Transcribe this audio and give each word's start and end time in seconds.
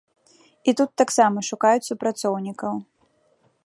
І 0.71 0.75
тут 0.79 0.89
таксама 1.03 1.45
шукаюць 1.51 1.87
супрацоўнікаў. 1.91 2.85